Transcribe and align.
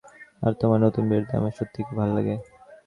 আর 0.41 0.53
তোমার 0.61 0.79
নতুন 0.85 1.03
বাড়িটাও 1.09 1.37
আমার 1.39 1.53
সত্যিই 1.57 1.85
খুব 1.87 1.97
ভালো 1.99 2.13
লাগে। 2.17 2.35